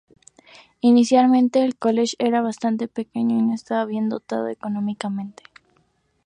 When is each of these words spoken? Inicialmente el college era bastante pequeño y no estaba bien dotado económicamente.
Inicialmente 0.79 1.61
el 1.63 1.75
college 1.77 2.15
era 2.17 2.41
bastante 2.41 2.87
pequeño 2.87 3.37
y 3.37 3.43
no 3.43 3.53
estaba 3.53 3.85
bien 3.85 4.09
dotado 4.09 4.47
económicamente. 4.47 5.43